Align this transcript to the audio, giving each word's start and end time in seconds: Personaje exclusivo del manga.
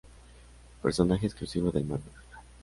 Personaje 0.81 1.27
exclusivo 1.27 1.69
del 1.69 1.85
manga. 1.85 2.01